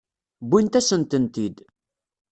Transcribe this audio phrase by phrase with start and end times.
[0.47, 1.57] Wwint-asen-tent-id.